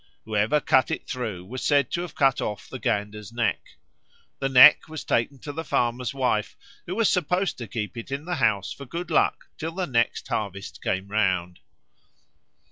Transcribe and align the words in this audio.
Whoever 0.25 0.59
cut 0.59 0.89
it 0.89 1.07
through 1.07 1.45
was 1.45 1.61
said 1.63 1.91
to 1.91 2.01
have 2.01 2.15
cut 2.15 2.41
off 2.41 2.67
the 2.67 2.79
gander's 2.79 3.31
neck. 3.31 3.77
The 4.39 4.49
"neck" 4.49 4.87
was 4.89 5.03
taken 5.03 5.37
to 5.41 5.51
the 5.51 5.63
farmer's 5.63 6.11
wife, 6.11 6.57
who 6.87 6.95
was 6.95 7.07
supposed 7.07 7.59
to 7.59 7.67
keep 7.67 7.95
it 7.95 8.09
in 8.11 8.25
the 8.25 8.37
house 8.37 8.73
for 8.73 8.85
good 8.85 9.11
luck 9.11 9.49
till 9.59 9.73
the 9.73 9.85
next 9.85 10.27
harvest 10.27 10.81
came 10.81 11.09
round. 11.09 11.59